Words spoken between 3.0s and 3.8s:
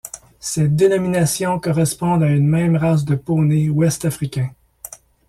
de poney